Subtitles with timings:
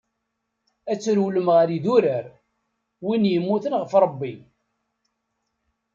[0.91, 2.25] Ad trewlem ɣer yidurar,
[3.05, 4.35] win yemmuten ɣef Ṛebbi.